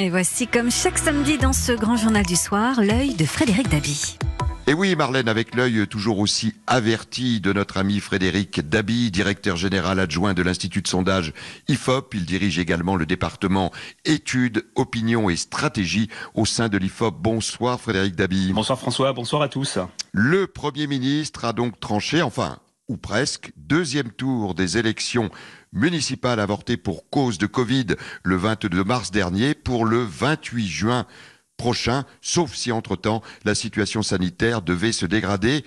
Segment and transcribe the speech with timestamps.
[0.00, 4.16] Et voici comme chaque samedi dans ce grand journal du soir, l'œil de Frédéric Dabi.
[4.68, 9.98] Et oui, Marlène, avec l'œil toujours aussi averti de notre ami Frédéric Dabi, directeur général
[9.98, 11.32] adjoint de l'Institut de sondage
[11.66, 12.14] IFOP.
[12.14, 13.72] Il dirige également le département
[14.04, 17.16] études, opinion et stratégie au sein de l'IFOP.
[17.20, 18.52] Bonsoir Frédéric Dabi.
[18.52, 19.80] Bonsoir François, bonsoir à tous.
[20.12, 22.58] Le Premier ministre a donc tranché, enfin,
[22.88, 25.30] ou presque, deuxième tour des élections
[25.72, 27.86] municipales avortées pour cause de Covid
[28.22, 31.06] le 22 mars dernier pour le 28 juin
[31.58, 35.64] prochain, sauf si entre-temps la situation sanitaire devait se dégrader.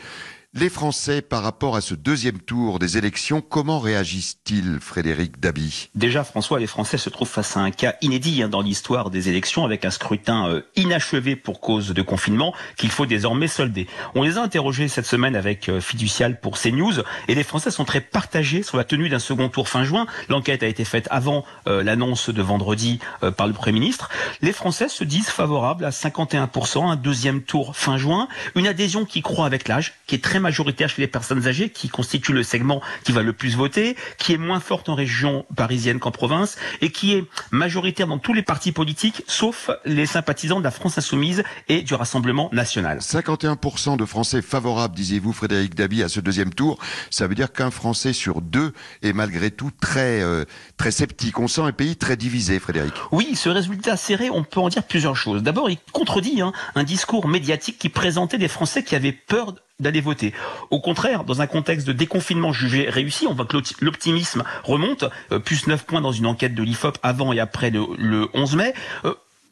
[0.53, 5.87] Les Français, par rapport à ce deuxième tour des élections, comment réagissent-ils, Frédéric Dabi?
[5.95, 9.29] Déjà, François, les Français se trouvent face à un cas inédit hein, dans l'histoire des
[9.29, 13.87] élections, avec un scrutin euh, inachevé pour cause de confinement qu'il faut désormais solder.
[14.13, 17.85] On les a interrogés cette semaine avec euh, Fiducial pour CNews, et les Français sont
[17.85, 20.05] très partagés sur la tenue d'un second tour fin juin.
[20.27, 22.99] L'enquête a été faite avant euh, l'annonce de vendredi
[23.37, 24.09] par le Premier ministre.
[24.41, 29.21] Les Français se disent favorables à 51%, un deuxième tour fin juin, une adhésion qui
[29.21, 32.81] croît avec l'âge, qui est très majoritaire chez les personnes âgées, qui constitue le segment
[33.03, 36.91] qui va le plus voter, qui est moins forte en région parisienne qu'en province, et
[36.91, 41.43] qui est majoritaire dans tous les partis politiques, sauf les sympathisants de la France insoumise
[41.69, 42.99] et du Rassemblement national.
[42.99, 46.77] 51% de Français favorables, disiez-vous, Frédéric Dabi, à ce deuxième tour.
[47.09, 50.45] Ça veut dire qu'un Français sur deux est malgré tout très, euh,
[50.77, 51.39] très sceptique.
[51.39, 52.93] On sent un pays très divisé, Frédéric.
[53.11, 55.43] Oui, ce résultat serré, on peut en dire plusieurs choses.
[55.43, 60.01] D'abord, il contredit hein, un discours médiatique qui présentait des Français qui avaient peur d'aller
[60.01, 60.33] voter.
[60.69, 65.39] Au contraire, dans un contexte de déconfinement jugé réussi, on voit que l'optimisme remonte, euh,
[65.39, 68.73] plus 9 points dans une enquête de l'IFOP avant et après le, 11 mai.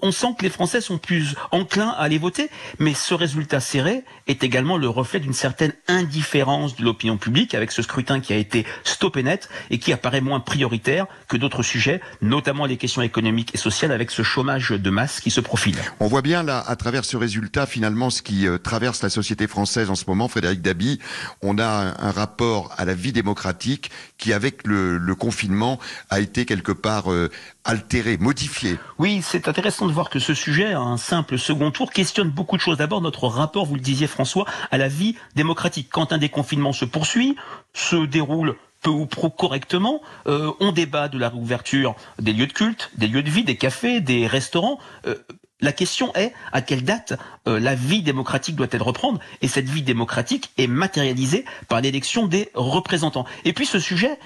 [0.02, 4.04] On sent que les Français sont plus enclins à aller voter, mais ce résultat serré
[4.28, 8.38] est également le reflet d'une certaine indifférence de l'opinion publique avec ce scrutin qui a
[8.38, 13.54] été stoppé net et qui apparaît moins prioritaire que d'autres sujets, notamment les questions économiques
[13.54, 15.76] et sociales avec ce chômage de masse qui se profile.
[16.00, 19.48] On voit bien là, à travers ce résultat, finalement, ce qui euh, traverse la société
[19.48, 21.00] française en ce moment, Frédéric Dabi,
[21.42, 25.80] on a un, rapport à la vie démocratique qui, avec le, confinement,
[26.10, 27.30] a été quelque part euh,
[27.64, 28.80] altéré, modifié.
[28.98, 32.62] Oui, c'est intéressant de voir que ce sujet, un simple second tour, questionne beaucoup de
[32.62, 32.78] choses.
[32.78, 35.90] D'abord, notre rapport, vous le disiez François, à la vie démocratique.
[35.92, 37.36] Quand un déconfinement se poursuit,
[37.74, 42.54] se déroule peu ou pro correctement, euh, on débat de la réouverture des lieux de
[42.54, 44.80] culte, des lieux de vie, des cafés, des restaurants.
[45.06, 45.16] Euh,
[45.60, 49.20] la question est à quelle date euh, la vie démocratique doit-elle reprendre?
[49.42, 53.26] Et cette vie démocratique est matérialisée par l'élection des représentants.
[53.44, 54.18] Et puis ce sujet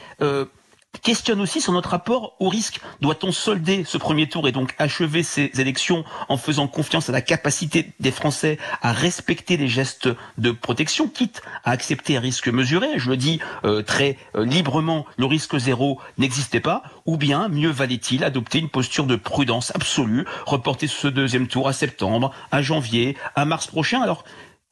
[1.02, 2.80] questionne aussi sur notre rapport au risque.
[3.02, 7.22] Doit-on solder ce premier tour et donc achever ces élections en faisant confiance à la
[7.22, 12.88] capacité des Français à respecter les gestes de protection, quitte à accepter un risque mesuré
[12.98, 16.84] Je le dis euh, très euh, librement, le risque zéro n'existait pas.
[17.06, 21.74] Ou bien, mieux valait-il adopter une posture de prudence absolue, reporter ce deuxième tour à
[21.74, 24.02] septembre, à janvier, à mars prochain?
[24.02, 24.24] Alors,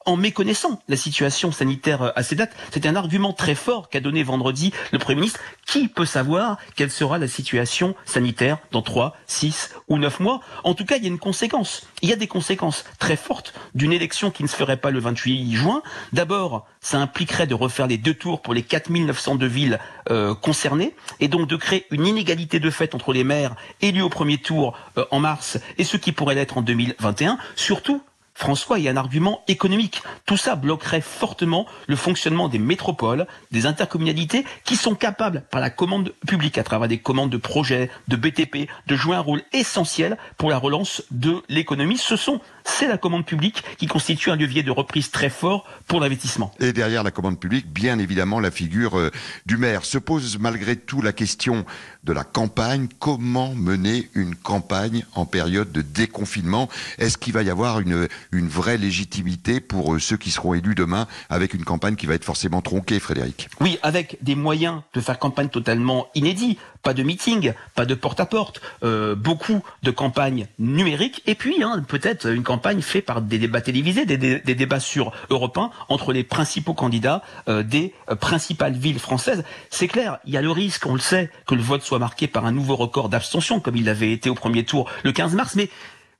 [0.06, 2.54] en méconnaissant la situation sanitaire euh, à ces dates.
[2.70, 5.40] C'est un argument très fort qu'a donné vendredi le Premier ministre.
[5.66, 10.40] Qui peut savoir quelle sera la situation sanitaire dans 3, 6 ou 9 mois?
[10.64, 11.86] En tout cas, il y a une conséquence.
[12.02, 14.98] Il y a des conséquences très fortes d'une élection qui ne se ferait pas le
[14.98, 15.82] 28 juin.
[16.12, 19.78] D'abord, ça impliquerait de refaire les deux tours pour les 4902 villes
[20.10, 24.08] euh, concernées et donc de créer une inégalité de fait entre les maires élus au
[24.08, 27.38] premier tour euh, en mars et ceux qui pourraient l'être en 2021.
[27.56, 28.02] Surtout,
[28.42, 30.02] François, il y a un argument économique.
[30.26, 35.70] Tout ça bloquerait fortement le fonctionnement des métropoles, des intercommunalités qui sont capables, par la
[35.70, 40.18] commande publique, à travers des commandes de projets, de BTP, de jouer un rôle essentiel
[40.38, 41.98] pour la relance de l'économie.
[41.98, 46.00] Ce sont, c'est la commande publique qui constitue un levier de reprise très fort pour
[46.00, 46.52] l'investissement.
[46.60, 49.10] Et derrière la commande publique, bien évidemment, la figure euh,
[49.46, 49.84] du maire.
[49.84, 51.64] Se pose malgré tout la question
[52.04, 52.88] de la campagne.
[52.98, 56.68] Comment mener une campagne en période de déconfinement?
[56.98, 60.74] Est-ce qu'il va y avoir une une vraie légitimité pour euh, ceux qui seront élus
[60.74, 63.48] demain avec une campagne qui va être forcément tronquée, Frédéric?
[63.60, 66.58] Oui, avec des moyens de faire campagne totalement inédits.
[66.82, 72.26] Pas de meeting, pas de porte-à-porte, euh, beaucoup de campagnes numériques et puis hein, peut-être
[72.26, 76.74] une campagne faite par des débats télévisés, des, débats sur Europe 1 entre les principaux
[76.74, 79.44] candidats euh, des principales villes françaises.
[79.70, 82.26] C'est clair, il y a le risque, on le sait, que le vote soit marqué
[82.26, 85.54] par un nouveau record d'abstention comme il l'avait été au premier tour le 15 mars,
[85.54, 85.68] mais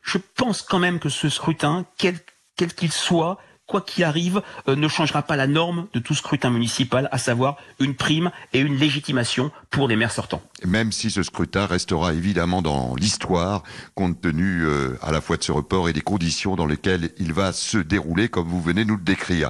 [0.03, 2.19] je pense quand même que ce scrutin, quel
[2.57, 3.39] qu'il soit,
[3.73, 7.57] quoi qu'il arrive, euh, ne changera pas la norme de tout scrutin municipal, à savoir
[7.81, 10.43] une prime et une légitimation pour les maires sortants.
[10.67, 13.63] Même si ce scrutin restera évidemment dans l'histoire,
[13.95, 17.33] compte tenu euh, à la fois de ce report et des conditions dans lesquelles il
[17.33, 19.49] va se dérouler, comme vous venez nous le décrire.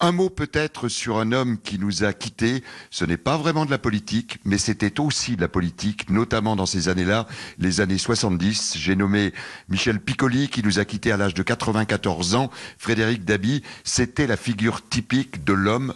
[0.00, 2.64] Un mot peut-être sur un homme qui nous a quittés.
[2.90, 6.66] Ce n'est pas vraiment de la politique, mais c'était aussi de la politique, notamment dans
[6.66, 7.26] ces années-là,
[7.58, 8.76] les années 70.
[8.76, 9.32] J'ai nommé
[9.68, 12.50] Michel Piccoli, qui nous a quittés à l'âge de 94 ans.
[12.76, 15.94] Frédéric Dabi, c'était la figure typique de l'homme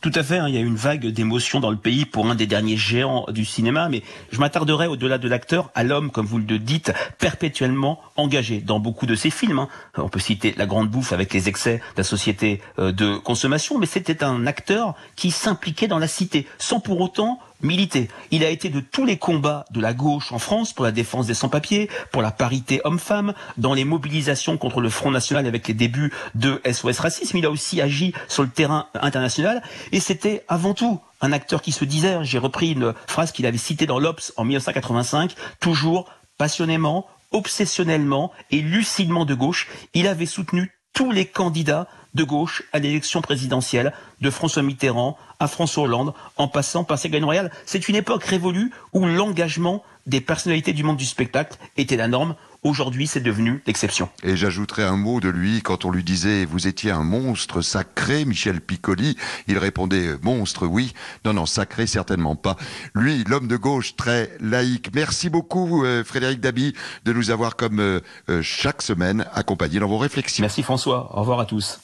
[0.00, 2.34] Tout à fait, hein, il y a une vague d'émotion dans le pays pour un
[2.34, 4.02] des derniers géants du cinéma, mais
[4.32, 9.06] je m'attarderai au-delà de l'acteur à l'homme, comme vous le dites, perpétuellement engagé dans beaucoup
[9.06, 9.60] de ses films.
[9.60, 9.68] Hein.
[9.96, 13.78] On peut citer La Grande Bouffe avec les excès de la société euh, de consommation,
[13.78, 18.08] mais c'était un acteur qui s'impliquait dans la cité, sans pour autant militer.
[18.30, 21.26] Il a été de tous les combats de la gauche en France pour la défense
[21.26, 25.74] des sans-papiers, pour la parité homme-femme, dans les mobilisations contre le Front National avec les
[25.74, 27.36] débuts de SOS Racisme.
[27.38, 29.62] Il a aussi agi sur le terrain international
[29.92, 33.58] et c'était avant tout un acteur qui se disait, j'ai repris une phrase qu'il avait
[33.58, 40.72] citée dans l'Obs en 1985, toujours passionnément, obsessionnellement et lucidement de gauche, il avait soutenu
[40.92, 41.86] tous les candidats
[42.18, 47.24] de gauche à l'élection présidentielle, de François Mitterrand à François Hollande, en passant par Ségolène
[47.24, 47.52] Royal.
[47.64, 52.34] C'est une époque révolue où l'engagement des personnalités du monde du spectacle était la norme.
[52.64, 54.08] Aujourd'hui, c'est devenu l'exception.
[54.24, 58.24] Et j'ajouterai un mot de lui quand on lui disait vous étiez un monstre sacré,
[58.24, 59.16] Michel Piccoli.
[59.46, 60.92] Il répondait monstre, oui.
[61.24, 62.56] Non, non, sacré, certainement pas.
[62.94, 64.90] Lui, l'homme de gauche, très laïque.
[64.92, 66.74] Merci beaucoup, euh, Frédéric Dabi,
[67.04, 70.42] de nous avoir comme euh, euh, chaque semaine accompagnés dans vos réflexions.
[70.42, 71.16] Merci François.
[71.16, 71.76] Au revoir à tous.